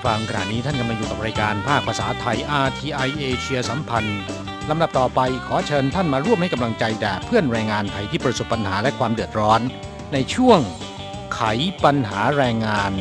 [0.00, 4.18] ผู้ฟังขณะนี้ท่านกำลังอยู่กับรายการภาคภาษาไทย RTI เอเชียสัมพันธ์
[4.70, 9.60] ลำดับต่อไปขอเชิญท่านมาร่วมให้กำลังใจแด่เพื่อนแรงงานไทยที่ประสบปัญหาและความเดือดร้อน
[10.12, 10.60] ในช่วง
[11.34, 11.40] ไข
[11.84, 12.92] ปัญหาแรงงาน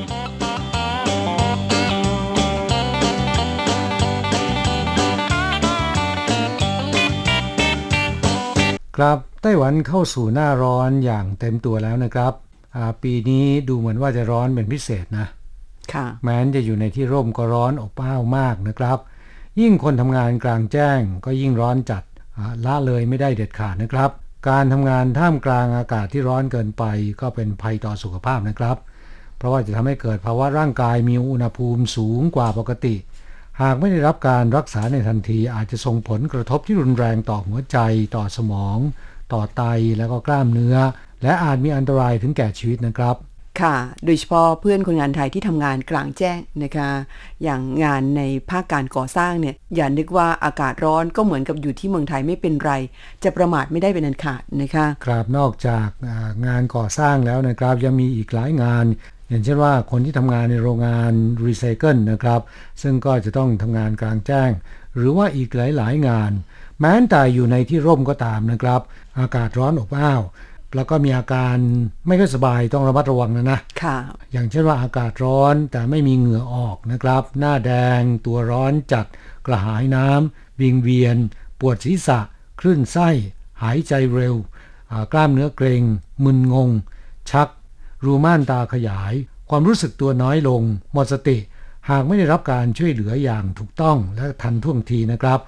[8.97, 12.33] ครับไต้หวันเข้าสู่หน้าร้อนอย่างเต็มตัวแล้วนะครับ
[13.03, 15.27] ปีนี้ดูเหมือนว่าจะร้อนเป็นพิเศษนะ
[16.23, 18.97] แม้นจะอยู่ในที่ร่มก็ร้อนอบอ้าวมากนะครับ
[19.61, 22.03] ยิ่งคนทำงานกลางแจ้งก็ยิ่งร้อนจัด
[22.65, 24.11] ละเลยไม่ได้เด็ดขาดนะครับ
[24.49, 26.83] การทำงานท่ามกลางอากาศที่ร้อนเกินไป
[27.21, 28.77] ก็เป็นภัยต่อสุขภาพนะครับ
[29.37, 32.95] เพราะว่าจะทำให้เกิดภาวะร่างกายมีอุณหภูมิสูงกว่าปกติ
[33.61, 37.77] หากไม่ได้รับการรักษาในทันทีอาจจะส่งผลกระทบที่รุนแรงต่อหัวใจ
[38.15, 38.77] ต่อสมอง
[39.33, 39.63] ต่อไต
[39.97, 40.75] แล้วก็กล้ามเนื้อ
[41.23, 43.15] และอาจมีอันตรายถึงแก่ชีวิตนะครับ
[43.61, 46.89] ค่ะ โดยเฉพาะเพื่อนคนงานไทยที่ทำงานกลางแจ้งนะคะ
[47.43, 52.71] อย่างงานในภาคการก่อสร้างเนี่ย อย่านึกว่าอากาศร้อนก็เหมือนกับอยู่ที่เมืองไทยไม่เป็นไร
[53.23, 55.87] จะประมาทไม่ได้เป็นอันขาดนะคะ ครับ นอกจาก
[56.47, 58.85] งานก่อสร้างแล้วนะครับ ยังมีอีกหลายงาน
[59.29, 61.11] อย่างเช่นว่าคนที่ทำงานในโรงงาน
[61.45, 62.41] รีไซเคิลนะครับ
[62.81, 64.49] ซึ่งก็จะต้องทำงานกลางแจ้ง
[64.95, 66.31] หรือว่าอีกหลายๆ งาน
[66.81, 68.81] แม้แต่อยู่ในที่ร่มก็ตามนะครับ
[69.19, 70.21] อากาศร้อนอบอ้าว
[70.75, 71.55] แล้วก็มีอาการ
[72.07, 73.97] ไม่ค่อยสบายต้องระมัดระวังนะนะค่ะ
[74.31, 79.05] อย่างเช่นว่าอากาศร้อนแต่ไม่มีเหงื่อออกนะครับ หน้าแดงตัวร้อนจัด
[79.45, 81.17] กระหายน้ำวิงเวียน
[81.59, 82.19] ปวดศีรษะ
[82.59, 83.09] คลื่นไส้
[83.61, 84.35] หายใจเร็ว
[84.91, 85.81] อ่ากล้ามเนื้อเกร็ง
[86.23, 86.69] มึนงง
[87.29, 87.49] ชัก
[88.05, 89.13] รูม่านตาขยาย
[89.49, 90.61] ความรู้สึกตัวน้อยลง
[90.93, 91.37] หมดสติ
[91.89, 95.39] หากไม่ได้รับการช่วยเหลืออย่างถูกต้องและทันท่วงทีนะครับ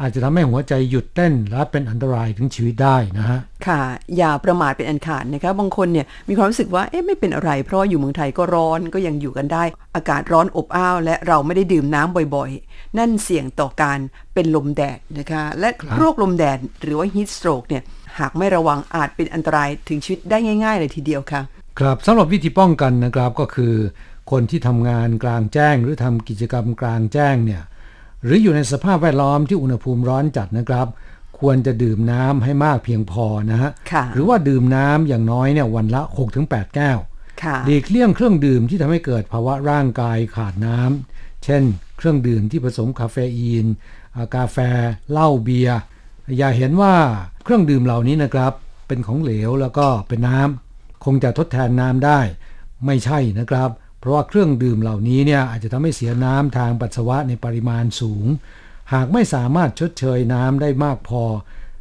[0.00, 3.80] อาจจะทำให้หัวใจหยุดเต้นและเป็นอันตรายถึงชีวิตได้นะฮะ ค่ะ
[4.16, 9.64] อย่าประมาทเป็นอันขาดนะคะ บางคนเนี่ยมีความรู้สึกว่า เอ๊ะไม่เป็นอะไร เพราะว่าอยู่เมืองไทยก็ร้อนก็ยังอยู่กันได้
[9.96, 13.98] อากาศร้อนอบอ้าว และเราไม่ได้ดื่มน้ำบ่อยๆ นั่นเสี่ยงต่อการ
[14.34, 15.68] เป็นลมแดดนะคะ และ
[15.98, 17.82] โรคลมแดดหรือว่า heat stroke เนี่ย
[18.18, 21.40] หากไม่ระวังอาจเป็นอันตรายถึงชีวิตได้ง่าย ๆ เลยทีเดียวค่ะ
[21.78, 23.74] ครับสำหรับวิธีป้องกันนะครับก็คือ
[24.30, 27.62] คนที่ทำงานกลางแจ้งหรือทำกิจกรรมกลางแจ้งเนี่ย
[28.24, 30.86] หรืออยู่ในสภาพแวดล้อมที่อุณหภูมิร้อนจัดนะครับ
[31.38, 36.02] ควรจะดื่มน้ำให้มากเพียงพอนะฮะค่ะหรือว่าดื่มน้ำอย่างน้อยเนี่ยวันละ
[36.38, 36.98] 6-8 แก้ว
[37.42, 41.62] ค่ะหลีกเลี่ยงเครื่องดื่มที่ทำให้เกิดภาวะร่างกายขาดน้ำเช่น
[41.96, 43.66] เครื่องดื่มที่ผสมคาเฟอีน
[44.16, 44.58] อ่ากาแฟ
[45.10, 45.78] เหล้าเบียร์
[46.38, 46.94] อย่าเห็นว่า
[47.44, 48.52] เครื่องดื่มเหล่านี้นะครับ
[48.88, 52.20] เป็นของเหลวแล้วก็เป็นน้ำคงจะทดแทนน้ำได้
[52.86, 53.70] ไม่ใช่นะครับ
[54.04, 58.26] เพราะว่าเครื่องดื่มเหล่านี้เนี่ยอาจจะทำให้เสียน้ำทางปัสสาวะในปริมาณสูง
[58.92, 61.22] หากไม่สามารถชดเชยน้ำได้มากพอ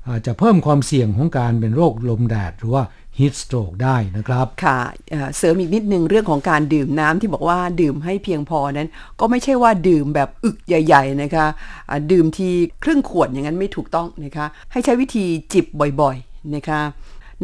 [0.09, 2.83] อาจจะเพิ่มความเสี่ยงของการเป็นโรคลมแดด หรือว่า
[3.17, 4.79] heat stroke ได้นะครับ ค่ะ
[5.38, 8.89] เสริมอีกนิดนึงเรื่องของการดื่มน้ำที่บอกว่าดื่มให้เพียงพอนั้น
[9.19, 11.45] ก็ไม่ใช่ว่าดื่มแบบอึกใหญ่ ๆ นะคะ
[12.12, 12.50] ดื่มที
[12.83, 15.66] ครึ่งขวดอย่างนั้นไม่ถูกต้องนะคะ ให้ใช้วิธีจิบ
[16.01, 16.81] บ่อยๆนะคะ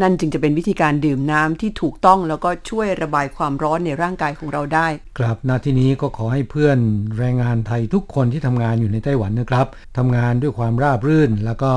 [0.01, 4.87] นั่นจึงจะเป็นวิธีการดื่มน้ำที่ถูกต้องแล้วก็ช่วยระบายความร้อนในร่างกายของเราได้
[5.17, 6.77] ครับณที่นี้ก็ขอให้เพื่อน
[7.17, 9.67] แรงงานไทยทุกคนที่ทำงานอยู่ในไต้หวันนะครับ
[9.97, 11.71] ทำงานด้วยความราบรื่น แล้วก็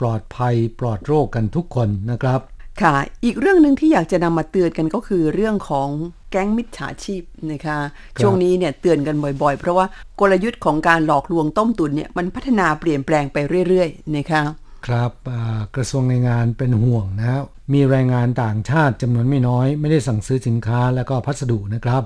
[0.00, 2.40] ปลอดภัยปลอดโรคกันทุกคนนะครับ
[2.82, 2.94] ค่ะ
[3.24, 5.88] อีกเรื่องหนึ่งที่อยากจะนำมาเตือนกันก็คือเรื่องของ
[6.30, 7.22] แก๊งมิจฉาชีพ
[7.52, 7.78] นะคะ
[8.20, 9.86] ช่วงนี้เนี่ยเตือนกันบ่อยๆ เพราะว่า
[10.20, 13.36] กลยุทธ์ของการหลอกลวงต้มตุ๋นเนี่ยมันพัฒนาเปลี่ยนแปลงไป
[13.68, 14.42] เรื่อยๆนะคะ
[14.86, 17.42] ครับอ่ากระทรวงแรงงานเป็นห่วงนะครับ
[17.72, 22.02] มีแรงงานต่างชาติจำนวนไม่น้อย ไม่ได้สั่งซื้อสินค้าแล้วก็พัสดุนะครับ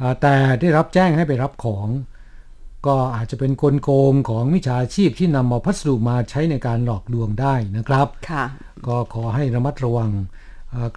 [0.00, 1.88] อ่าแต่ได้รับแจ้งให้ไปรับของ
[2.86, 8.44] ก็อาจจะเป็นกลโกงของมิจฉาชีพที่นำเอาพัสดุมาใช้ในการหลอกลวงได้นะครับค่ะ
[8.86, 10.45] ก็ขอให้ระมัดระวังอ่า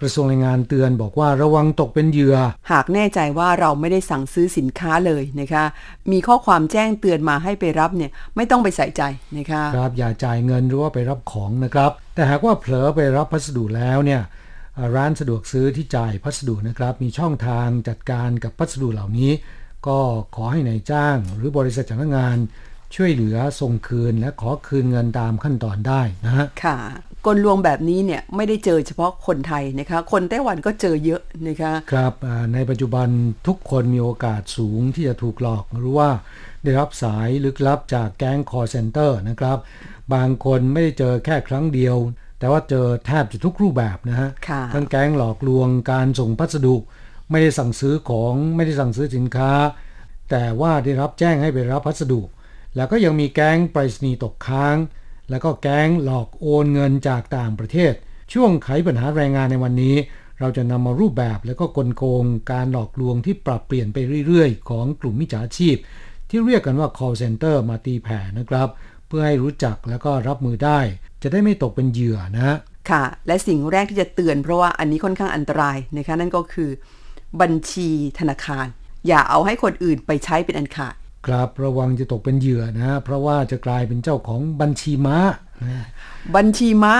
[0.00, 2.36] กระทรวงแรงงานเตือนบอกว่าระวังตกเป็นเหยื่อ
[2.72, 5.64] หากแน่ใจว่าเราไม่ได้สั่งซื้อสินค้าเลยนะคะ
[6.12, 9.02] มีข้อความแจ้งเตือนมาให้ไปรับเนี่ยไม่ต้องไปใส่ใจ
[9.38, 14.22] นะคะครับอย่าจ่ายเงินหรือว่าไปรับของนะครับ แต่หากว่าเผลอไปรับพัสดุแล้วเนี่ย
[14.78, 19.30] อ่าร้านสะดวกซื้อที่จ่ายพัสดุนะครับ มีช่องทางจัดการกับพัสดุเหล่านี้
[19.86, 19.98] ก็
[20.36, 22.38] ขอให้ในายจ้างหรือบริษัทจ้างงาน
[22.94, 26.78] ช่วยเหลือส่งคืนและขอคืนเงินตามขั้นตอนได้นะฮะค่ะ
[27.26, 33.08] กลลวงแบบนี้เนี่ยไม่ได้เจอเฉพาะคนไทยนะคะ คนไต้หวันก็เจอเยอะนะคะครับอ่าในปัจจุบัน
[33.46, 36.10] ทุกคนมีโอกาสสูงที่จะถูกหลอกหรือว่า
[36.64, 39.58] ได้รับสายลึกลับจากแก๊ง call center นะครับ
[40.14, 41.96] บางคนไม่ได้เจอแค่ครั้งเดียว
[42.38, 46.76] แต่ว่าเจอแทบจะทุกรูปแบบนะฮะค่ะทั้งแก๊งหลอกลวงการส่งพัสดุ
[47.30, 49.50] ไม่ได้สั่งซื้อของไม่ได้สั่งซื้อสินค้า
[50.30, 52.20] แต่ว่าได้รับแจ้งให้ไปรับพัสดุ
[52.76, 54.76] แล้วก็ยังมีแก๊งไปรษณีย์ตกค้าง
[55.30, 57.92] แล้วก็แก๊งหลอกโอนเงินจากต่างประเทศ
[58.32, 59.96] ช่วงไขปัญหาแรงงานในวันนี้
[60.40, 65.76] เราจะนำมารูปแบบแล้วก็กลโกงการหลอกลวงที่ปรับเปลี่ยนไปเรื่อยๆ ของกลุ่มมิจฉาชีพ
[66.28, 68.68] ที่เรียกกันว่า call center มาตีแผ่นะครับ
[69.06, 70.78] เพื่อให้รู้จักแล้วก็รับมือได้
[71.22, 72.56] จะได้ไม่ตกเป็นเหยื่อนะ
[72.90, 76.70] ค่ะ และสิ่งแรกที่จะเตือนเพราะว่าอันนี้ค่อนข้างอันตรายนะคะนั่นก็คือ
[77.40, 77.88] บัญชี
[78.18, 78.66] ธนาคาร
[79.06, 80.94] อย่าเอาให้คนอื่นไปใช้เป็นอันขาด
[81.26, 85.16] ครับระวังจะตกเป็นเหยื่อนะ เพราะว่าจะกลายเป็นเจ้าของบัญชีม้า
[85.62, 85.84] นะ
[86.36, 86.94] บัญชีม้า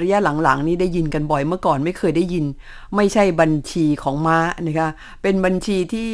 [0.00, 2.44] ระยะหลังๆ นี้ได้ยินกันบ่อยเมื่อก่อนไม่เคยได้ยิน
[2.96, 4.88] ไม่ใช่บัญชีของม้านะคะ
[5.22, 6.10] เป็นบัญชีที่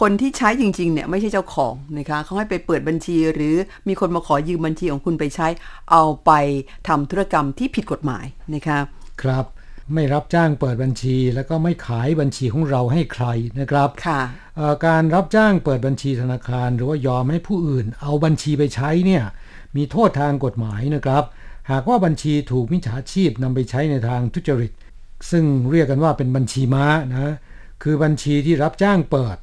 [0.00, 3.54] คนที่ใช้จริงๆเนี่ยไม่ใช่เจ้าของนะคะเขาให้ไปเปิดบัญชีหรือ
[3.88, 5.48] มีคนมาขอยืมบัญชีของคุณไปใช้
[5.90, 6.30] เอาไป
[6.88, 8.78] ทำธุรกรรมที่ผิดกฎหมายนะคะ
[9.22, 9.44] ครับ
[9.94, 13.26] ไม่รับจ้างเปิดบัญชี แล้วก็ไม่ขายบัญชีของเราให้ใคร
[13.60, 14.20] นะครับค่ะ
[14.56, 19.24] เอ่อการรับจ้างเปิดบัญชีธนาคาร หรือว่ายอมให้ผู้อื่น เอาบัญชีไปใช้เนี่ย
[19.76, 21.24] มีโทษทางกฎหมายนะครับ
[21.70, 24.72] หากว่าบัญชีถูกมิจฉาชีพนำไปใช้ในทางทุจริต
[25.30, 27.34] ซึ่งเรียกกันว่าเป็นบัญชีม้านะ
[27.82, 29.36] คือบัญชีที่รับจ้างเปิด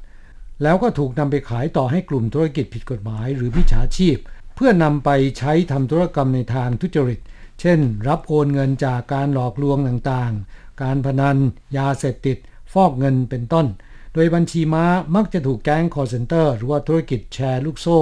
[0.62, 4.16] แล้วก็ถูกนำไปขายต่อให้กลุ่มธุรกิจผิดกฎหมาย หรือมิจฉาชีพ
[4.54, 7.20] เพื่อนำไปใช้ทำธุรกรรมในทางทุจริต
[7.60, 11.36] เช่น รับโอนเงินจากการหลอกลวงต่างๆ การพนัน
[11.76, 12.36] ยาเสพติด
[12.72, 13.66] ฟอกเงินเป็นต้น
[14.14, 14.84] โดยบัญชีม้า
[15.14, 17.98] มักจะถูกแก๊งคอร์เซนเตอร์หรือว่าธุรกิจแชร์ลูกโซ่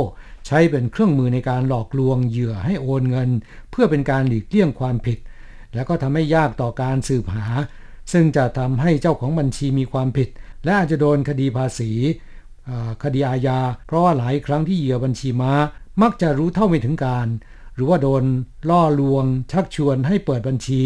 [0.47, 3.31] ใช้เป็นเครื่องมือในการหลอกลวงเหยื่อให้โอนเงิน
[3.71, 5.19] เพื่อเป็นการหลีกเลี่ยงความผิด
[5.75, 7.47] แล้วก็ทำให้ยากต่อการสืบหา
[8.13, 10.29] ซึ่งจะทำให้เจ้าของบัญชีมีความผิด
[10.65, 11.91] และอาจจะโดนคดีภาษี
[13.03, 15.53] คดีอาญาเพราะว่าหลายครั้งที่เหยื่อบัญชีม้า
[16.03, 17.29] มักจะรู้เท่าไม่ถึงการ
[17.77, 18.25] หรือว่าโดน
[18.71, 20.81] ล่อลวง ชักชวนให้เปิดบัญชี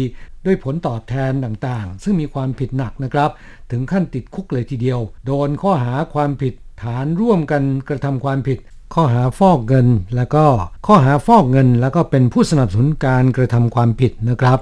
[0.45, 3.29] ด้วยผลตอบแทนต่างๆ ซึ่งมีความผิดหนักนะครับ
[3.71, 6.53] ถึงขั้นติดคุกเลยทีเดียว โดนข้อหาความผิด
[6.83, 8.57] ฐานร่วมกันกระทำความผิด
[8.93, 10.45] ข้อหาฟอกเงิน แล้วก็
[10.87, 14.59] ข้อหาฟอกเงิน แล้วก็เป็นผู้สนับสนุนการกระทำความผิดนะครับ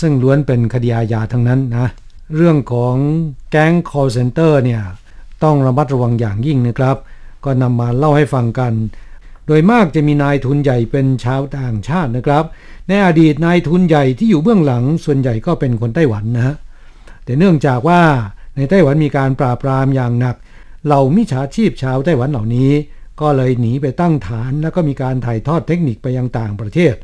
[0.00, 1.88] ซึ่งล้วนเป็นคดีอาญาทั้งนั้นนะ
[2.36, 2.94] เรื่องของ
[3.50, 4.82] แก๊ง call center เนี่ย
[5.44, 6.96] ต้องระมัดระวังอย่างยิ่งนะครับ
[7.44, 8.72] ก็นำมาเล่าให้ฟังกัน
[9.48, 12.44] โดยมากจะมีนายทุนใหญ่เป็นชาวต่างชาตินะครับ
[12.88, 16.54] ในอดีตนายทุนใหญ่ที่อยู่เบื้องหลังส่วนใหญ่ก็เป็นคนไต้หวันนะฮะ
[17.24, 18.02] แต่เนื่องจากว่า
[18.56, 20.36] ในไต้หวันมีการปราบปรามอย่างหนัก
[20.86, 22.70] เหล่ามิจฉาชีพชาวไต้หวันเหล่านี้
[23.20, 26.94] ก็เลยหนีไปตั้งฐาน แล้วก็มีการถ่ายทอดเทคนิคไปยังต่างประเทศ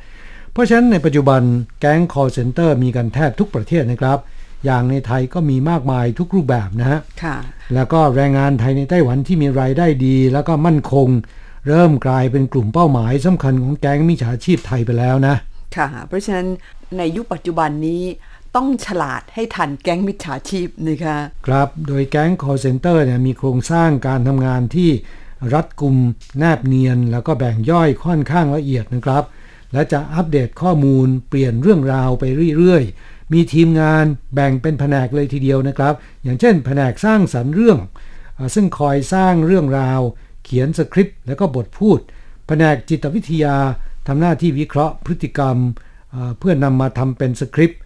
[0.52, 1.42] เพราะฉะนั้นในปัจจุบัน
[1.80, 4.18] แก๊ง call center มีกันแทบทุกประเทศนะครับ
[4.64, 7.36] อย่างในไทยก็มีมากมายทุกรูปแบบนะฮะค่ะ
[7.74, 11.08] แล้วก็แรงงานไทยในไต้หวันที่มีรายได้ดี แล้วก็มั่นคง
[11.66, 15.34] เริ่มกลายเป็นกลุ่มเป้าหมายสำคัญของแก๊งมิจฉาชีพไทยไปแล้วนะ
[15.76, 16.48] ค่ะ เพราะฉะนั้น
[16.96, 18.02] ในยุคปัจจุบันนี้
[18.56, 24.90] ต้องฉลาดให้ทันแก๊งมิจฉาชีพนะคะครับโดยแก๊ง call center เนี่ยมีโครงสร้างการทำงานที่
[25.54, 25.96] รัดกุม
[26.38, 29.24] แนบเนียน แล้วก็แบ่งย่อยค่อนข้างละเอียดนะครับ
[29.72, 32.24] และจะอัปเดตข้อมูลเปลี่ยนเรื่องราวไป
[32.58, 35.94] เรื่อยๆ มีทีมงานแบ่งเป็นแผนกเลยทีเดียวนะครับ
[36.24, 37.78] อย่างเช่น แผนกสร้างสรรค์เรื่อง
[38.34, 40.00] เอ่อซึ่งคอยสร้างเรื่องราว
[40.44, 41.98] เขียนสคริปต์แล้วก็บทพูด
[42.46, 43.56] แผนกจิตวิทยา
[44.06, 45.56] ทำหน้าที่วิเคราะห์พฤติกรรม
[46.38, 47.80] เพื่อนำมาทำเป็นสคริปต์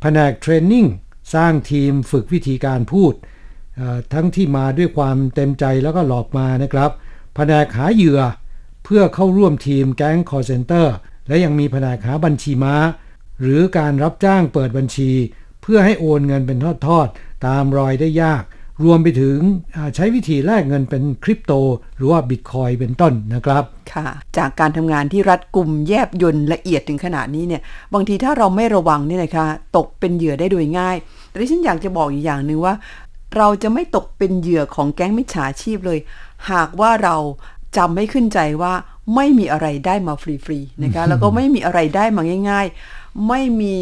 [0.00, 0.86] แผนกเทรนนิ่ง
[1.34, 3.14] สร้างทีมฝึกวิธีการพูด
[4.12, 6.90] ทั้งที่มาด้วยความเต็มใจแล้วก็หลอกมานะครับ
[7.34, 8.20] แผนกหาเหยื่อ
[8.84, 10.86] เพื่อเข้าร่วมทีมแก๊ง call center
[11.28, 12.76] และยังมีแผนกหาบัญชีม้า
[13.40, 15.10] หรือการรับจ้างเปิดบัญชี
[15.62, 18.42] เพื่อให้โอนเงินเป็นทอดๆ ตามรอยได้ยาก
[18.82, 19.38] รวมไปถึง
[19.76, 21.52] อ่าใช้วิธีแลกเงินเป็นคริปโต
[21.96, 27.62] หรือว่าบิตคอยเป็นต้นนะครับค่ะ จากการทำงานที่รัดกุมแยบยนละเอียดถึงขนาดนี้เนี่ย
[27.94, 30.96] บางทีถ้าเราไม่ระวังเนี่ยนะคะตกเป็นเหยื่อได้โดยง่าย
[31.30, 32.74] แต่ที่ฉันอยากจะบอกอีกอย่างหนึ่งว่า
[33.36, 35.98] เราจะไม่ตกเป็นเหยื่อของแก๊งมิจฉาชีพเลย
[36.50, 37.16] หากว่าเรา
[37.76, 38.72] จำไม่ขึ้นใจว่า
[39.14, 42.66] ไม่มีอะไรได้มาฟรีๆนะคะแล้วก็ไม่มีอะไรได้มาง่าย
[42.96, 43.74] ๆ ไม่มี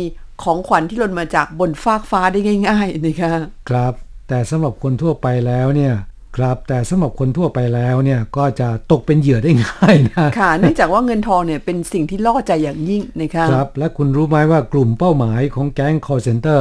[0.42, 3.32] ของขวัญที่หล่นมาจากบนฟากฟ้าได้ง่าย ๆนะคะ
[3.70, 3.94] ครับ
[4.32, 5.94] แต่สำหรับคนทั่วไปแล้วเนี่ย
[6.36, 16.60] ครับแต่สำหรับคนทั่วไปแล้วเนี่ยก็จะตกเป็นเหยื่อได้ง่ายนะค่ะเนื่องจากว่าเงินทองเนี่ยเป็นสิ่งที่ล่อใจอย่างยิ่งนะคะครับ และคุณรู้ไหมว่ากลุ่มเป้าหมายของแก๊ง call center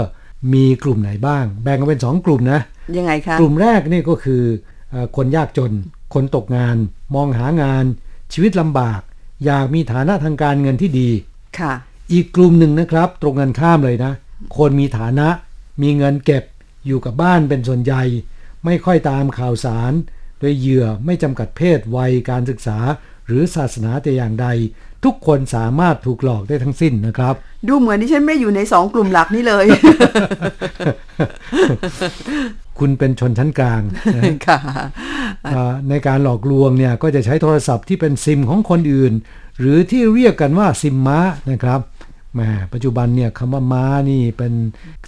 [0.54, 2.60] มีกลุ่มไหนบ้าง แบ่งกันเป็น 2 กลุ่มนะ
[2.98, 4.44] ยังไงคะกลุ่มแรกนี่ก็คือ
[4.90, 5.72] เอ่อคนยากจน
[6.14, 6.76] คนตกงาน
[7.16, 7.86] มองหางาน
[8.34, 9.02] ชีวิตลำบาก
[9.46, 11.10] อยากมีฐานะทางการเงินที่ดี
[11.60, 11.74] ค่ะ
[12.14, 14.12] อีกกลุ่มหนึ่งนะครับ ตรงกันข้ามเลยนะ
[14.58, 15.28] คนมีฐานะ
[15.82, 16.44] มีเงินเก็บ
[16.86, 18.04] อยู่กับบ้านเป็นส่วนใหญ่
[18.66, 19.94] ไม่ค่อยตามข่าวสาร
[20.40, 22.78] โดยเหยื่อไม่จำกัดเพศวัยการศึกษา
[23.28, 24.48] หรือศาสนาแต่อย่างใด
[25.06, 27.36] ทุกคนสามารถถูกหลอกได้ทั้งสิ้นนะครับ
[27.68, 29.66] ดูเหมือนที่ฉันไม่ได้อยู่ในสองกลุ่มหลักนี่เลย
[32.80, 33.82] คุณเป็นชนชั้นกลาง
[34.16, 34.60] นะค่ะ
[35.56, 39.14] อ่าในการหลอกลวงเนี่ยก็จะใช้โทรศัพท์ที่เป็นซิมของคนอื่น
[39.60, 41.20] หรือที่เรียกกันว่าซิมม้า
[41.52, 41.80] นะครับ
[42.34, 42.42] แหม
[42.74, 44.54] ปัจจุบันเนี่ยคำว่าม้านี่เป็น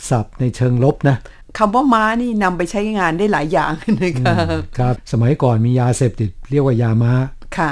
[0.09, 1.15] ศัพท์ในเชิงลบนะ
[1.57, 4.33] คำว่าม้านี่นำไปใช้งานได้หลายอย่างนะคะ
[4.79, 7.13] ครับ สมัยก่อนมียาเสพติดเรียกว่ายาม้า
[7.57, 7.71] ค่ะ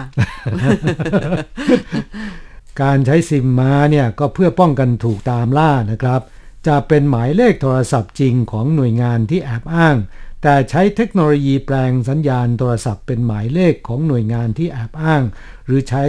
[2.81, 6.21] การใช้ซิมม้าเนี่ยก็เพื่อป้องกันถูกตามล่านะครับ
[6.67, 9.95] จะเป็นหมายเลขโทรศัพท์จริงของหน่วยงานที่แอบอ้าง
[10.41, 15.23] แต่ใช้เทคโนโลยีแปลงสัญญาณโทรศัพท์เป็นหมายเลขของหน่วยงานที่แอบอ้าง
[15.65, 16.05] หรือใช้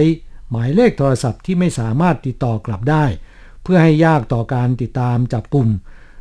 [0.51, 3.05] หมายเลขโทรศัพท์ที่ไม่สามารถติดต่อกลับได้
[3.63, 5.67] เพื่อให้ยากต่อการติดตามจับกลุ่ม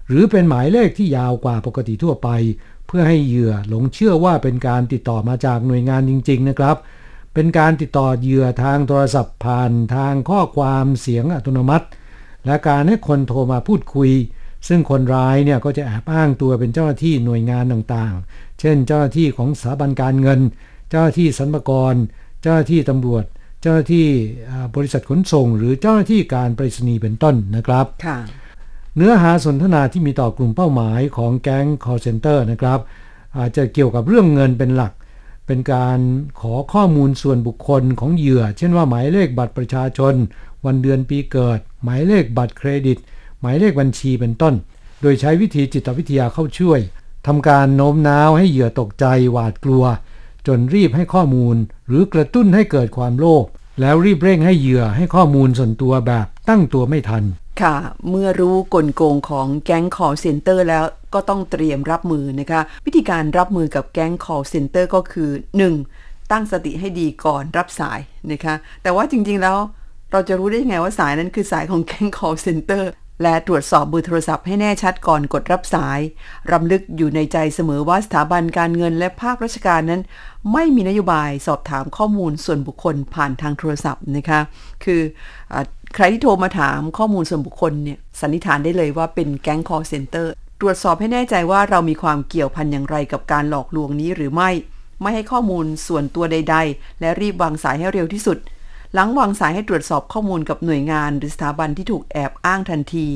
[0.08, 2.28] หรือเป็นหมายเลขที่ยาวกว่าปกติทั่วไป
[2.86, 6.76] เพื่อให้เหยื่อหลงเชื่อว่าเป็นการติดต่อมาจากหน่วยงานจริง ๆ นะครับ
[7.34, 11.86] เป็นการติดต่อเหยื่อทางโทรศัพท์ผ่านทางข้อความเสียงอัตโนมัติ
[12.46, 14.10] และการให้คนโทรมาพูดคุย
[14.68, 20.40] ซึ่งคนร้ายเนี่ยก็จะแอบอ้างตัวเป็นเจ้าหน้าที่หน่วยงานต่างๆ เช่น เจ้าหน้าที่ของสถาบันการเงิน
[20.90, 21.94] เจ้าหน้าที่สรรพากร
[22.42, 23.24] เจ้าหน้าที่ตำรวจ
[23.60, 24.06] เจ้าหน้าที่
[24.74, 28.18] บริษัทขนส่ง หรือเจ้าหน้าที่การไปรษณีย์เป็นต้นนะครับค่ะ
[28.96, 32.80] เนื้อหาสนทนาที่มีต่อกลุ่มเป้าหมายของแก๊ง call center นะครับ
[33.38, 34.92] อาจจะเกี่ยวกับเรื่องเงินเป็นหลัก
[35.46, 35.98] เป็นการ
[36.40, 40.14] ขอข้อมูลส่วนบุคคลของเหยื่อ เช่นว่าหมายเลขบัตรประชาชน
[40.64, 42.98] วันเดือนปีเกิด หมายเลขบัตรเครดิต
[43.40, 44.54] หมายเลขบัญชีเป็นต้น
[45.00, 46.80] โดยใช้วิธีจิตวิทยาเข้าช่วย
[47.26, 49.84] ทำการโน้มน้าวให้เหยื่อตกใจหวาดกลัว
[50.46, 51.56] จนรีบให้ข้อมูล
[51.88, 53.44] หรือกระตุ้นให้เกิดความโลภ
[53.80, 57.24] แล้วรีบเร่งให้เหยื่อให้ข้อมูลส่วนตัวแบบ ตั้งตัวไม่ทัน
[57.62, 57.76] ค่ะ
[58.10, 60.84] เมื่อรู้กลโกงของแก๊ง call center แล้ว
[61.14, 65.30] ก็ต้องเตรียมรับมือนะคะ วิธีการรับมือกับแก๊ง call center ก็คือ
[65.80, 66.30] 1.
[66.32, 68.00] ตั้งสติให้ดีก่อนรับสาย
[68.32, 69.58] นะคะ แต่ว่าจริงๆแล้ว
[70.12, 72.84] เราจะรู้ได้ยังไงว่าสายนั้นคือสายของแก๊ง call center
[73.22, 76.00] และตรวจสอบเบอร์โทรศัพท์ให้แน่ชัดก่อนกดรับสาย
[76.52, 80.02] รำลึกอยู่ในใจเสมอว่าสถาบันการเงินและภาคราชการนั้น
[80.52, 84.40] ไม่มีนโยบายสอบถามข้อมูลส่วนบุคคลผ่านทางโทรศัพท์นะคะ
[84.84, 85.00] คือ
[85.52, 85.56] อ
[85.94, 90.26] ใครที่โทรมาถามข้อมูลส่วนบุคคลเนี่ยสันนิษฐานได้เลยว่าเป็นแก๊ง call center
[90.60, 94.50] ตรวจสอบให้แน่ใจว่าเรามีความเกี่ยวพันอย่างไรกับการหลอกลวงนี้หรือไม่
[95.00, 98.38] ไม่ให้ข้อมูลส่วนตัวใด ๆ และรีบวางสายให้เร็วที่สุด
[98.94, 103.06] หลังวางสายให้ตรวจสอบข้อมูลกับหน่วยงาน หรือสถาบันที่ถูกแอบอ้างทันที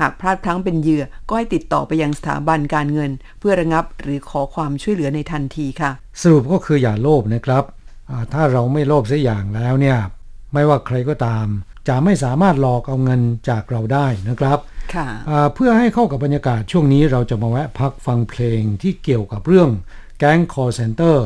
[0.00, 5.90] หากพลาดพลั้งเป็นเหยื่อก็ให้ติดต่อไปยังสถาบันการเงิน เพื่อระงับหรือขอความช่วยเหลือในทันทีค่ะ
[6.22, 7.64] สรุปก็คืออย่าโลภนะครับ
[8.32, 9.98] ถ้าเราไม่โลภสักอย่างแล้วเนี่ย
[10.52, 11.46] ไม่ว่าใครก็ตาม
[11.88, 14.58] จะไม่สามารถหลอกเอาเงินจากเราได้นะครับ
[14.94, 19.70] ค่ะอ่าเพื่อให้เข้ากับบรรยากาศช่วงนี้เราจะมาแวะพักฟังเพลงที่เกี่ยวกับเรื่อง
[20.18, 21.16] แก๊ง call center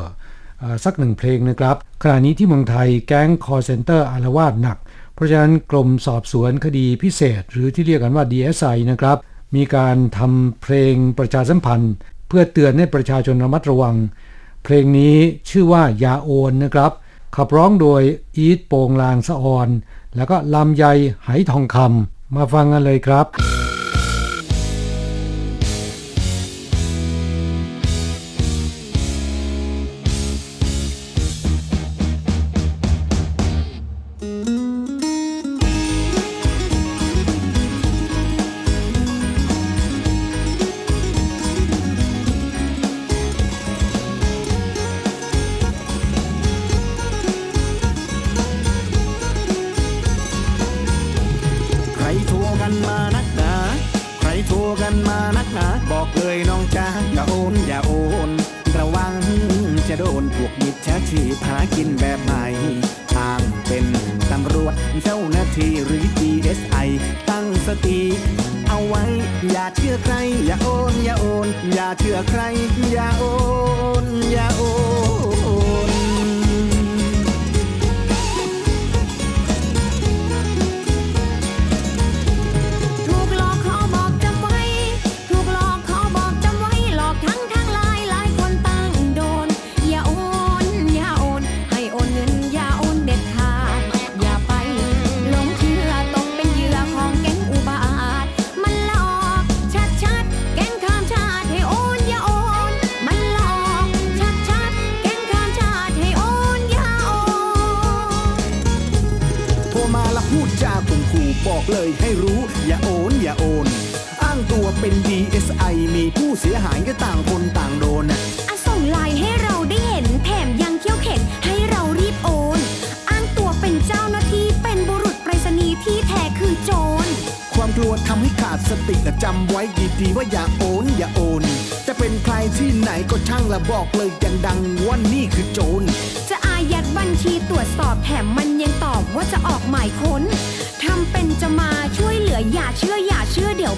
[0.63, 4.79] อ่าสักหนึ่งเพลงนะครับขณะนี้ที่เมืองไทยแก๊ง call center อารวาสหนัก
[5.15, 9.19] เพราะฉะนั้นกรมสอบสวนคดีพิเศษ หรือที่เรียกกันว่า DSI นะครับ
[9.57, 11.95] มีการทำเพลงประชาสัมพันธ์
[12.29, 13.97] เพื่อเตือนให้ประชาชนระมัดระวัง
[14.65, 15.17] เพลงนี้
[15.51, 16.93] ชื่อว่า ยาโอนนะครับ
[17.37, 18.03] ขับร้องโดย
[18.37, 19.69] อีทโปงลางสะออน
[20.17, 20.85] แล้วก็ลำไย
[21.25, 23.27] ไหทองคำมาฟังกันเลยครับ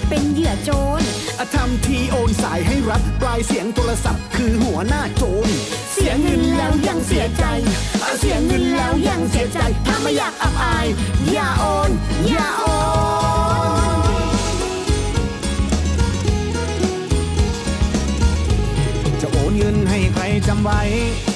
[0.07, 1.03] เป็นจะมาเหลือาเชื่ออย่าเชื่อเดี๋ยวเป็นเหยื่อโจร
[1.39, 5.49] อะทำทีโอนสายให้รับปลายเสียงโทรศัพท์คือหัวหน้าโจร
[5.91, 7.45] เสียเงินแล้วยังเสียใจ
[8.03, 10.87] อะเสียเงินแล้วยังเสียใจ ถ้าไม่อยากอับอาย
[11.31, 11.91] อย่าโอน
[12.29, 12.65] อย่าโอ
[13.91, 13.93] น
[19.21, 20.81] จะโอนเงินให้ใครจำไว้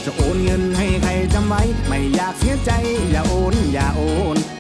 [0.06, 2.72] จะโอนเงินให้ใครจำไว้ ไม่อยากเสียใจ
[3.12, 4.02] อย่าโอน อย่าโอ
[4.36, 4.57] น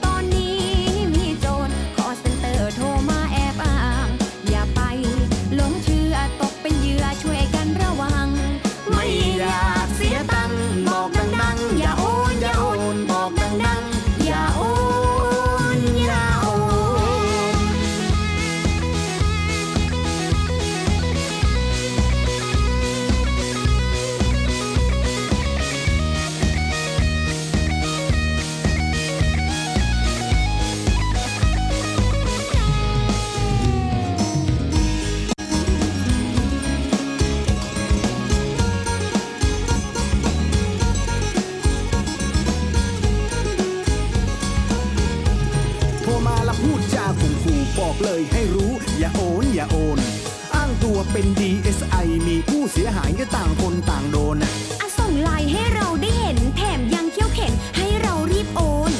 [50.99, 58.91] ตัวเป็น DSI มีผู้เสียหายก็ต่างคนต่างโดนอะส่งไลน์ให้เราได้เห็น แถมยังเขี้ยวเข็นให้เรารีบโอน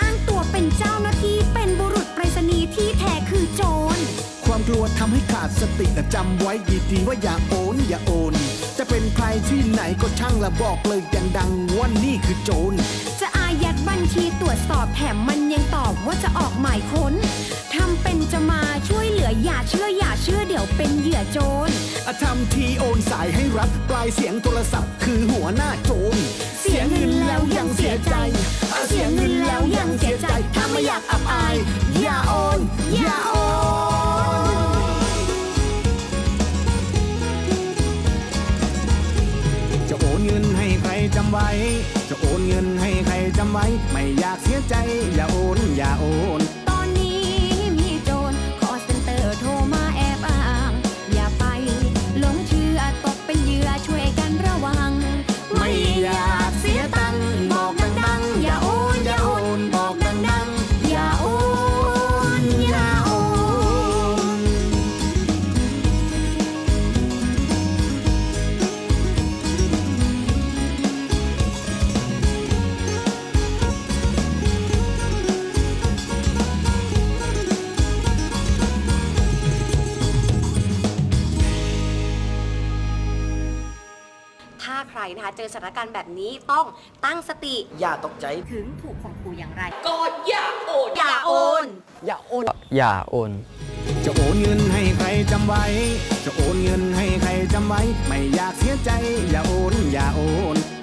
[0.00, 3.62] อ้างตัวเป็นเจ้าหน้าที่เป็นบุรุษไปรษณีย์ที่แท้คือโจ
[3.96, 3.98] ร
[4.44, 6.52] ความกลัวทำให้ขาดสติแต่จำไว้
[6.90, 8.32] ดีๆว่าอย่าโอนอย่าโอน
[8.78, 12.72] จะเป็นใครที่ไหนก็ช่างละบอกเลยอย่างดังว่านี่คือโจร
[13.20, 13.35] จะอายัด
[13.88, 17.14] บัญชีตรวจสอบแถมมันยังตอบว่าจะออกหมายค้น
[17.74, 21.38] ทำเป็นจะมาช่วยเหลืออย่าเชื่ออย่าเชื่อเดี๋ยวเป็นเหยื่อโจ
[21.68, 21.70] ร
[22.06, 26.16] อะทำทีโอนสายให้รับปลายเสียงโทรศัพท์คือหัวหน้าโจร
[26.60, 28.14] เสียเงินแล้วยังเสียใจ
[28.72, 31.56] อะเสียเงินแล้วยังเสียใจถ้าไม่อยากอับอาย
[32.02, 32.58] อย่าโอน
[33.00, 33.34] อย่าโอ
[34.48, 34.50] น
[39.88, 41.48] จะโอนเงินให้ใครจำไว้
[42.08, 42.66] จะโอนเงิน
[43.92, 44.74] ไม่อยากเสียใจ
[45.14, 46.04] อย่าโอน อย่าโอ
[46.38, 46.40] น
[84.66, 86.66] ถ้าใครนะคะ เจอสถานการณ์แบบนี้ต้อง
[87.04, 89.96] ตั้งสติอย่าตกใจ ถึงถูกข่มขู่อย่างไรก็
[90.28, 91.30] อย่าโอนอย่าโอ
[91.62, 91.66] น
[92.06, 92.44] อย่าโอน
[92.76, 93.30] อย่าโอน
[94.04, 95.64] จะโอนเงินให้ใครจำไว้
[96.24, 98.90] จะโอนเงินให้ใครจำไว้ ไม่อยากเสียใจ
[99.30, 100.20] อย่าโอน อย่าโอ
[100.54, 100.75] นตอนนี้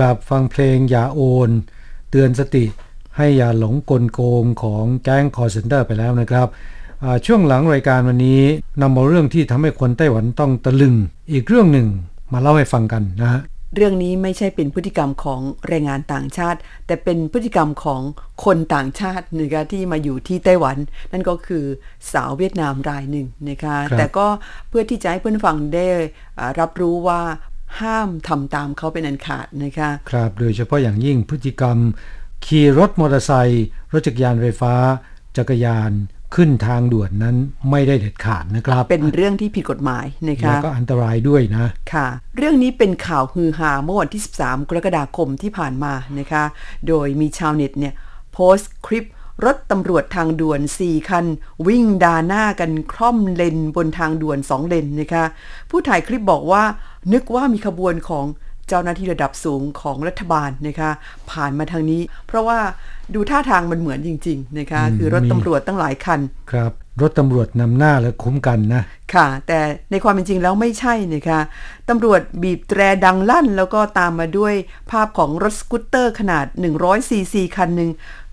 [0.00, 1.50] กลับฟังเพลงอย่าโอน
[2.10, 2.64] เตือนสติ
[3.16, 6.46] ให้อย่าหลงกลโกงของแก๊งคอร์เซนเตอร์ไปแล้วนะครับ
[7.02, 8.42] อ่าช่วงหลังรายการวันนี้
[8.80, 10.94] นำเอาเรื่องที่ทำให้คนไต้หวันต้องตะลึง
[11.32, 11.88] อีกเรื่องหนึ่ง
[12.32, 13.42] มาเล่าให้ฟังกันนะฮะ
[13.74, 18.02] เรื่องนี้ไม่ใช่เป็นพฤติกรรมของแรงงานต่างชาติ แต่เป็นพฤติกรรมของ
[18.44, 20.76] คนต่างชาตินะคะที่มาอยู่ที่ไต้หวัน
[21.12, 21.64] นั่นก็คือ
[22.12, 24.26] สาวเวียดนามรายหนึ่งนะคะครับแต่ก็
[24.68, 25.86] เพื่อที่จะให้เพื่อนฟังได้
[26.38, 27.20] อ่ารับรู้ว่า
[27.80, 31.78] ห้ามทำตามเขาเป็นอันขาดนะคะครับโดยเฉพาะอย่างยิ่งพฤติกรรม
[32.46, 34.74] ขี่รถมอเตอร์ไซค์รถจักรยานไฟฟ้า
[35.36, 35.90] จักรยาน
[36.34, 37.36] ขึ้นทางด่วนนั้น
[37.70, 42.06] ไม่ได้เด็ดขาดนะครับ เป็นเรื่องที่ผิดกฎหมายนะคะแล้วก็อันตรายด้วยนะค่ะ
[42.36, 46.44] เรื่องนี้เป็นข่าวฮือฮาเมื่อวันที่ 13 กรกฎาคมที่ผ่านมานะคะ
[46.88, 47.94] โดยมีชาวเน็ตเนี่ย
[48.32, 49.04] โพสต์คลิป
[49.44, 51.26] รถตำรวจทางด่วน 4 คัน
[51.66, 55.24] วิ่งดาหน้ากันคล่อมเลนบนทางด่วน 2 เลนนะคะ
[55.70, 56.62] ผู้ถ่ายคลิปบอกว่า
[57.12, 58.26] นึกว่ามีขบวนของ
[58.68, 60.90] เจ้าหน้าที่ระดับสูงของรัฐบาลนะคะ
[61.30, 62.58] ผ่านมาทางนี้ เพราะว่า
[63.14, 66.20] ดูท่าทางมันเหมือนจริง ๆ นะคะอืมคือรถมีตำรวจตั้งหลายคัน
[66.52, 68.82] ครับรถตำรวจนำหน้าและคุ้มกันนะ
[69.14, 71.40] ค่ะ แต่ในความเป็นจริงแล้วไม่ใช่นะคะ
[71.88, 74.54] ตำรวจบีบแตรดังลั่น แล้วก็ตามมาด้วย
[74.90, 76.46] ภาพของรถสกูตเตอร์ขนาด
[76.76, 77.90] 100 ซีซีคันหนึ่ง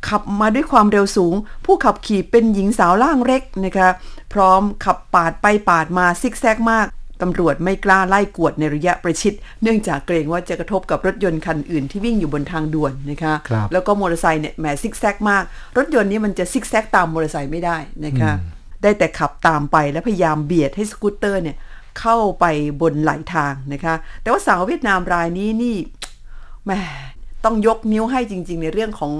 [0.07, 1.35] ขับมาด้วยความเร็วสูง
[1.65, 3.89] ผู้ขับขี่เป็นหญิงสาวร่างเล็กนะคะ
[4.33, 6.87] พร้อมขับปาดไปปาดมาซิกแซกมาก
[7.21, 15.43] ตำรวจไม่กล้าไล่กวดในระยะประชิด เนื่องจากเกรงว่าจะกระทบกับรถยนต์คันอื่นที่วิ่งอยู่บนทางด่วนนะคะครับแล้วก็มอเตอร์ไซค์เนี่ยแหมซิกแซกมาก
[15.77, 18.31] รถยนต์นี้มันจะซิกแซกตามมอเตอร์ไซค์ไม่ได้นะคะ
[18.83, 21.57] ได้แต่ขับตามไปและพยายามเบียดให้สกูตเตอร์เนี่ย
[21.99, 22.45] เข้าไป
[22.81, 25.77] บนไหล่ทางนะคะ แต่ว่าสาวเวียดนามรายนี้นี่
[26.65, 26.71] แหม
[27.45, 29.11] ต้องยกนิ้วให้จริง ๆ ในเรื่องของ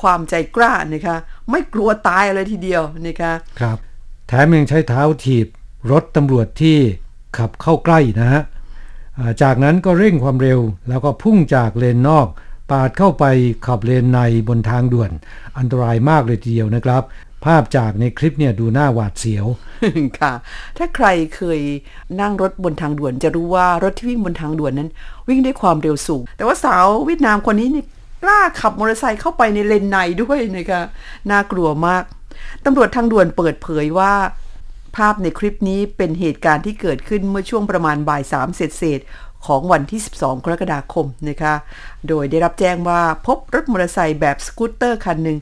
[0.00, 1.16] ความใจกล้านะคะ
[1.50, 3.78] ไม่กลัวตายเลยทีเดียวนะคะครับ
[4.28, 5.46] แถมยังใช้เท้าถีบ
[5.90, 6.78] รถตำรวจที่
[7.38, 8.42] ขับเข้าใกล้นะฮะ
[9.42, 12.26] จากนั้นก็เร่งความเร็วแล้วก็พุ่งจากเลนนอก
[12.70, 13.24] ปาดเข้าไป
[13.66, 15.10] ขับเลนในบนทางด่วน
[15.58, 17.02] อันตรายมากเลยทีเดียวนะครับ
[17.44, 19.46] ภาพจากในคลิปเนี่ยดูหน้าหวาดเสียว
[20.18, 20.32] ค่ะ
[20.76, 21.60] ถ้าใครเคย
[22.20, 24.90] นั่งรถบนทางด่วน จะรู้ว่ารถที่วิ่งบนทางด่วนนั้น
[25.28, 27.84] วิ่งด้วยความเร็วสูง แต่ว่าสาวเวียดนามคนนี้นี่
[28.22, 30.82] กล้าขับมอเตอร์ไซค์เข้าไปในเลนในด้วยนะคะ
[31.30, 32.02] น่ากลัวมาก
[32.64, 34.12] ตำรวจทางด่วนเปิดเผยว่า
[34.96, 41.54] ภาพในคลิปนี้เป็นเหตุการณ์ที่เกิดขึ้นเมื่อช่วงประมาณบ่ายสามเศษๆของวันที่ 12 กรกฎาคมนะคะ
[42.08, 45.38] โดยได้รับแจ้งว่าพบรถมอเตอร์ไซค์แบบสกูตเตอร์คันหนึ่ง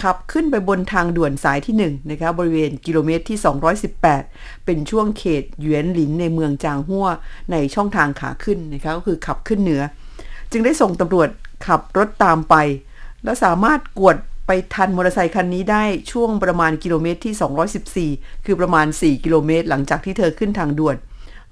[0.00, 3.38] ขับขึ้นไปบนทางด่วนสายที่ 1 นะคะ บริเวณกิโลเมตรที่
[4.02, 7.06] 218 เป็นช่วงเขตหยวนหลินในเมืองจางฮั่ว
[7.52, 9.82] ในช่องทางขาขึ้นนะคะ ก็คือขับขึ้นเหนือ
[10.50, 11.28] จึงได้ส่งตำรวจ
[11.66, 12.54] ขับรถตามไป
[13.24, 20.96] แล้วสามารถกวด ไปทันมอเตอร์ไซคันนี้ได้ช่วงประมาณกิโลเมตรที่ 214 คือประมาณ 4 กิโลเมตร หลังจากที่เธอขึ้นทางด่วน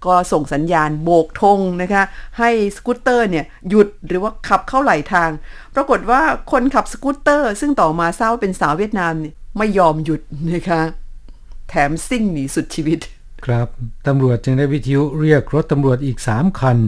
[0.07, 2.03] ก็ส่งสัญญาณโบกธงนะคะ
[2.39, 5.31] ให้สกูตเตอร์เนี่ยหยุดหรือว่าขับเข้าไหลทาง
[5.75, 10.21] ปรากฏว่าคนขับสกูตเตอร์ ซึ่งต่อมาทราบว่าเป็นสาวเวียดนามนี่ไม่ยอมหยุด
[10.53, 10.83] นะคะ
[11.69, 12.99] แถมซิ่งหนีสุดชีวิต
[13.47, 13.69] ครับ
[14.07, 16.79] ตำรวจจึงได้วิทยุเรียกรถตำรวจอีก 3 คัน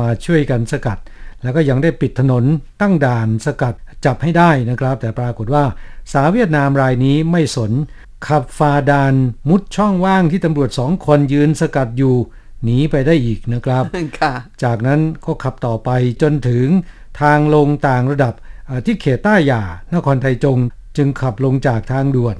[0.00, 0.98] มาช่วยกันสกัด
[1.42, 2.44] แล้วก็ยังได้ปิดถนน
[2.80, 3.74] ตั้งด่านสกัด
[4.04, 5.64] จับให้ได้นะครับ แต่ปรากฏว่า
[6.12, 7.72] สาวเวียดนามรายนี้ไม่สน
[8.26, 9.14] ขับฝ่าด่าน
[9.48, 12.16] มุดช่องว่างที่ตำรวจสองคนยืนสกัดอยู่
[12.64, 13.84] หนีไปได้อีกนะครับ
[14.20, 15.90] ค่ะจากนั้นก็ขับต่อไป
[16.22, 16.66] จนถึง
[17.20, 18.34] ทางลงต่างระดับ
[18.66, 19.62] เอ่อที่เขตต้าหย่า
[19.94, 20.58] นครไทยจง
[20.96, 22.36] จึงขับลงจากทางด่วน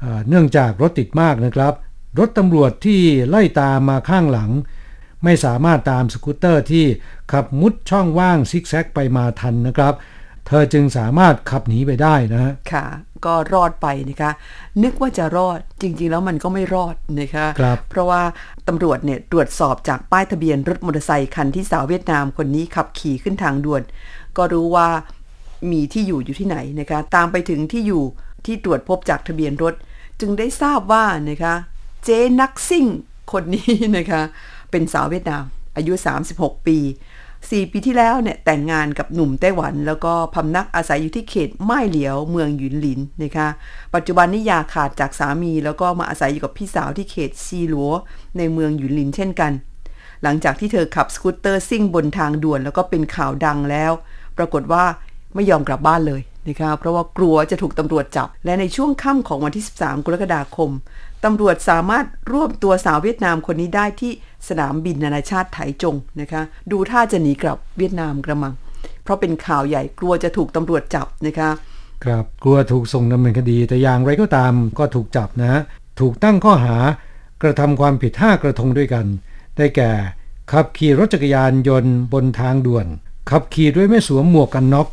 [0.00, 1.74] เอ่อเนื่องจากรถติดมากนะครับ
[2.18, 4.50] รถตำรวจที่ไล่ตามมาข้างหลัง
[5.26, 6.84] ไม่สามารถตามสกูตเตอร์ที่
[7.32, 9.94] ขับมุดช่องว่างซิกแซกไปมาทันนะครับ
[10.46, 12.86] เธอจึงสามารถขับหนีไปได้นะฮะค่ะ
[13.24, 14.30] ก็รอดไปนะคะ
[14.82, 18.22] นึกว่าจะรอดจริง ๆ แล้วมันก็ไม่รอดนะคะครับเพราะว่า
[18.68, 23.82] ตำรวจเนี่ยตรวจสอบจากป้ายทะเบียนรถมอเตอร์ไซคันที่สาวเวียดนามคนนี้ขับขี่ขึ้นทางด่วน
[24.36, 24.88] ก็รู้ว่า
[25.70, 28.02] มีที่อยู่อยู่ที่ไหนนะคะ ตามไปถึงที่อยู่
[28.46, 29.74] ที่ตรวจพบจากทะเบียนรถ
[30.20, 31.54] จึงได้ทราบว่านะคะ
[32.04, 32.86] เจ๊นักซิ่ง
[33.32, 34.22] คนนี้นะคะ
[34.76, 35.44] เป็นสาวเวียดนาม
[35.76, 35.92] อายุ
[36.30, 36.78] 36 ปี
[37.26, 43.48] 4 ปีที่แล้วเนี่ยแต่งงานกับหนุ่มไต้หวัน แล้วก็พำนักอาศัยอยู่ที่เขตไม่เหลียวเมืองหยุนหลินนะคะ
[43.94, 47.92] ปัจจุบันนี้หยาขาดจากสามีแล้วก็มาอาศัยอยู่กับพี่สาวที่เขตซีหลัว
[48.38, 49.52] ในเมืองหยุนหลินเช่นกัน
[50.22, 53.92] หลังจากที่เธอขับสกูตเตอร์ซิ่งบนทางด่วน แล้วก็เป็นข่าวดังแล้ว
[54.38, 54.84] ปรากฏว่า
[55.34, 60.70] ไม่ยอมกลับบ้านเลยนะคะเพราะว่ากลัวจะถูกตำรวจจับ และในช่วงค่ำของวันที่ 13 กรกฎาคม
[61.24, 64.12] ตำรวจสามารถรวบตัวสาวเวียดนามคนนี้ได้ที่
[64.48, 68.54] สนามบินนานาชาติไถจงนะคะ ดูท่าจะหนีกลับเวียดนามกระมัง
[69.02, 71.50] เพราะเป็นข่าวใหญ่กลัวจะถูกตำรวจจับนะคะ
[72.04, 75.62] ครับกลัวถูกส่งดำเนินคดีแต่อย่างไรก็ตามก็ถูกจับนะ
[76.00, 76.76] ถูกตั้งข้อหา
[77.42, 79.06] กระทำความผิด 5 กระทงด้วยกัน
[79.56, 79.90] ได้แก่
[80.52, 82.86] ขับขี่รถจักรยานยนต์บนทางด่วน
[83.30, 84.88] ขับขี่ด้วยไม่สวมหมวกกันน็อก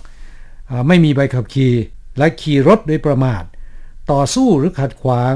[0.88, 1.74] ไม่มีใบขับขี่
[2.18, 3.44] และขี่รถโดยประมาท
[4.12, 5.36] ต่อสู้หรือขัดขวาง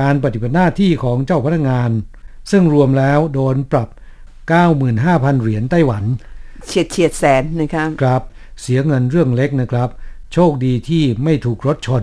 [0.00, 1.90] การปฏิบัติหน้าที่ของเจ้าพนักงาน
[2.50, 3.88] ซึ่งรวมแล้วโดนปรับ
[4.64, 6.04] 95,000 เหรียญไต้หวัน
[6.66, 8.22] เฉียดเฉียดแสนนะคะครับ
[8.60, 9.88] เสียเงินเรื่องเล็กนะครับ
[10.32, 12.02] โชคดีที่ไม่ถูกรถชน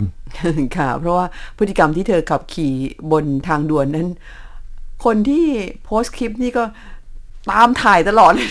[0.78, 1.26] ค่ะ เพราะว่า
[1.58, 2.74] พฤติกรรมที่เธอขับขี่
[3.12, 4.08] บนทางด่วนนั้น
[5.06, 5.46] คนที่
[5.84, 6.64] โพสต์คลิปนี่ก็
[7.52, 8.50] ตามถ่ายตลอดเลย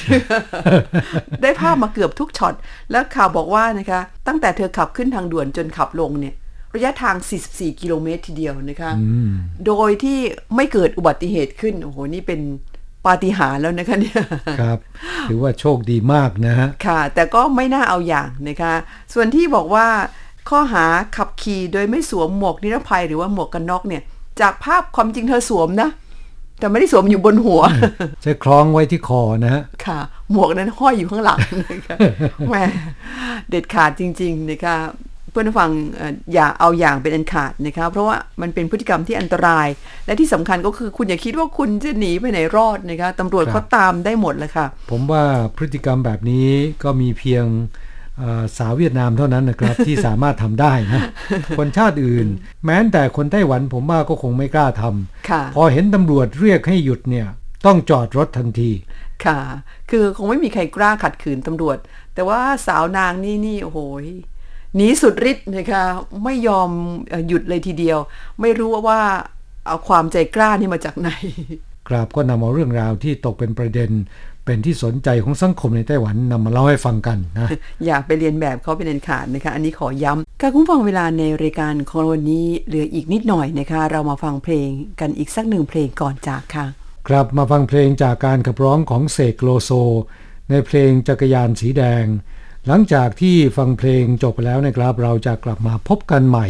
[1.42, 2.55] ได้ภาพมาเกือบทุกช็อต
[2.90, 6.35] แล้วข่าวบอกว่านะคะ ตั้งแต่เธอขับขึ้นทางด่วนจนขับลงเนี่ย
[6.77, 7.17] ระยะทาง
[7.49, 8.91] 44 กิโลเมตรทีเดียวนะคะ
[9.67, 10.19] โดยที่
[10.57, 12.41] ไม่เกิดอุบัติเหตุขึ้น โอ้โห นี่เป็น
[13.07, 14.21] ปาฏิหาริย์แล้วนะคะเนี่ย
[14.61, 14.79] ครับ
[15.29, 18.75] ถือว่าโชคดีมากนะฮะ ค่ะ แต่ก็ไม่น่าเอาอย่างนะคะ
[19.12, 19.87] ส่วนที่บอกว่า
[20.49, 20.85] ข้อหา
[21.17, 24.03] ขับขี่โดยไม่สวมหมวกนิรภัยหรือว่าหมวกกันน็อกเนี่ย
[24.41, 25.89] จากภาพความจริงเธอสวมนะ
[26.59, 27.61] แต่ไม่ได้สวมอยู่บนหัว
[28.25, 29.99] จะคล้องไว้ที่คอนะฮะ ค่ะ
[30.31, 31.39] หมวกนั้นห้อยอยู่ข้างหลัง
[31.71, 31.97] นะคะ
[32.49, 32.55] แหม
[33.51, 34.77] เด็ดขาดจริง ๆ นะคะ
[35.15, 39.68] เพื่อนผู้ฟังเอ่ออย่าเอาอย่างเป็นอันขาดนะคะเพราะว่ามันเป็นพฤติกรรมที่อันตราย
[40.07, 45.25] และที่สำคัญก็คือคุณอย่าคิดว่าคุณจะหนีไปไหนรอดนะคะตำรวจครับเขาตามได้หมดเลยค่ะ ผมว่า
[45.57, 46.49] พฤติกรรมแบบนี้
[46.83, 47.46] ก็มีเพียง
[48.18, 51.03] เอ่อสาวเวียดนามเท่านั้นนะครับ ที่สามารถทำได้นะ
[51.59, 52.27] คนชาติอื่น
[52.64, 57.27] แม้แต่คนไต้หวันผมว่าก็คงไม่กล้าทำค่ะพอเห็นตำรวจเรียกให้หยุดเนี่ย
[57.66, 58.70] ต้องจอดรถทันที
[59.25, 59.38] ค่ะ
[59.90, 61.79] คือคงไม่มีใครกล้าขัดขืนตำรวจ
[62.14, 64.07] แต่ว่าสาวนางนี่นี่โอ้โหย
[64.77, 65.85] หนีสุดฤทธิ์นะคะ
[66.25, 66.71] ไม่ยอม
[67.09, 67.99] เอ่อหยุดเลยทีเดียว
[68.41, 69.01] ไม่รู้ว่า
[69.67, 71.11] เอาความใจกล้านี่มาจากไหน
[71.89, 73.91] ครับก็นำเอาเรื่องราวที่ตกเป็นประเด็น
[74.45, 77.49] เป็นที่สนใจของสังคมในไต้หวันนำมาเล่าให้ฟังกันนะ
[77.87, 84.69] อย่าไปเรียนแบบเขาเป็นอันขาดนะคะ อันนี้ขอย้ำการคุ้มฟังเวลาในรายการของเราวันนี้เหลืออีกนิดหน่อยนะคะ เรามาฟังเพลง
[85.01, 86.67] กันอีกสักหนึ่งเพลงก่อนจากค่ะ
[87.09, 89.71] ครับมาฟังเพลงจากการขับร้องของเสกโลโซ
[90.51, 92.05] ในเพลงจักรยานสีแดง
[92.68, 96.46] หลังจากที่ฟังเพลงจบไปแล้วนะครับ เราจะกลับมาพบกันใหม่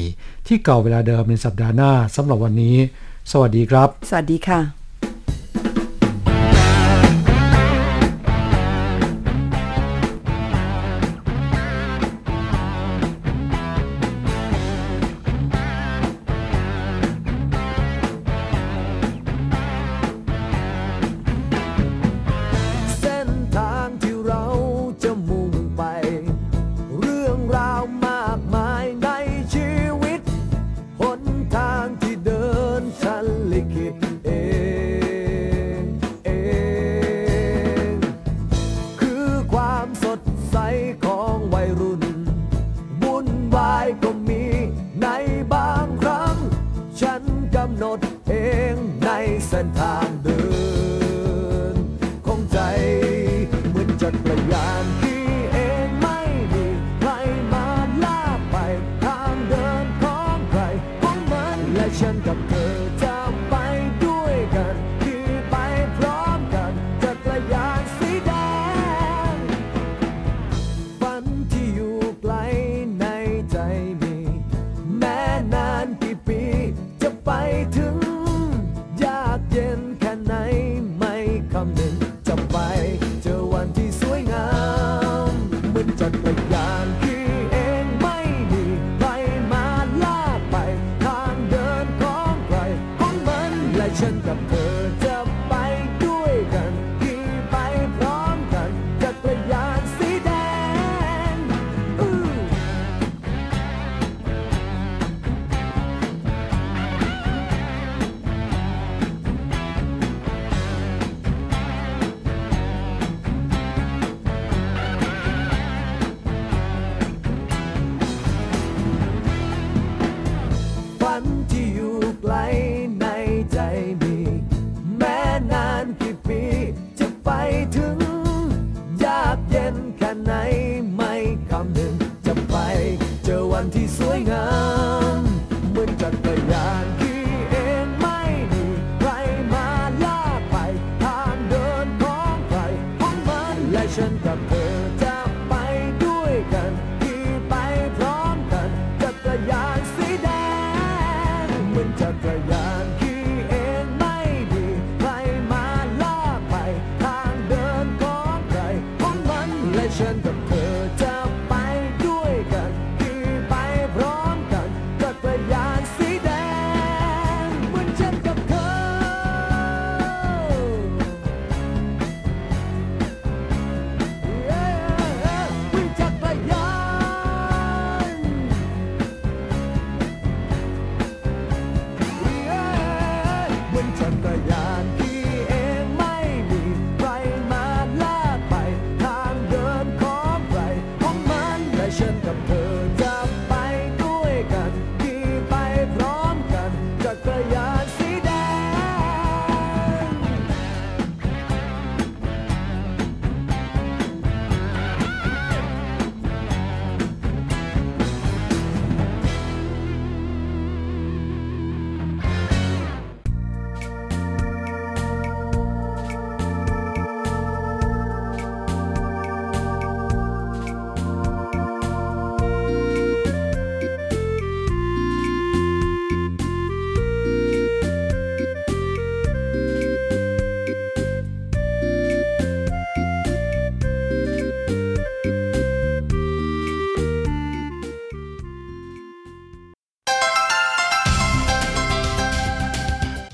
[0.47, 2.77] ที่เก่าเวลาเดิมในสัปดาห์หน้าสำหรับวันนี้
[3.33, 4.86] สวัสดีครับ สวัสดีค่ะ